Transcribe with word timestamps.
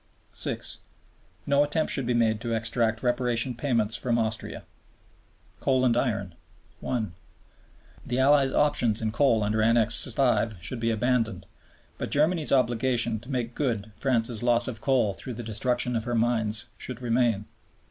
(6) 0.31 0.79
No 1.45 1.63
attempt 1.63 1.91
should 1.91 2.07
be 2.07 2.15
made 2.15 2.41
to 2.41 2.55
extract 2.55 3.03
Reparation 3.03 3.53
payments 3.53 3.95
from 3.95 4.17
Austria. 4.17 4.63
Coal 5.59 5.85
and 5.85 5.95
Iron. 5.95 6.33
(1) 6.79 7.13
The 8.07 8.17
Allies' 8.17 8.51
options 8.51 8.99
on 9.03 9.11
coal 9.11 9.43
under 9.43 9.61
Annex 9.61 10.03
V. 10.03 10.45
should 10.59 10.79
be 10.79 10.89
abandoned, 10.89 11.45
but 11.99 12.09
Germany's 12.09 12.51
obligation 12.51 13.19
to 13.19 13.29
make 13.29 13.53
good 13.53 13.91
France's 13.95 14.41
loss 14.41 14.67
of 14.67 14.81
coal 14.81 15.13
through 15.13 15.35
the 15.35 15.43
destruction 15.43 15.95
of 15.95 16.05
her 16.05 16.15
mines 16.15 16.65
should 16.79 17.03
remain. 17.03 17.45